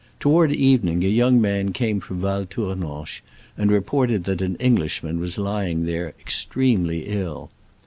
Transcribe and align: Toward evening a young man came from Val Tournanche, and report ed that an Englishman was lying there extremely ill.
Toward 0.19 0.51
evening 0.51 1.03
a 1.03 1.07
young 1.07 1.39
man 1.39 1.73
came 1.73 1.99
from 1.99 2.21
Val 2.21 2.47
Tournanche, 2.47 3.21
and 3.55 3.71
report 3.71 4.09
ed 4.09 4.23
that 4.23 4.41
an 4.41 4.55
Englishman 4.55 5.19
was 5.19 5.37
lying 5.37 5.85
there 5.85 6.15
extremely 6.19 7.05
ill. 7.05 7.51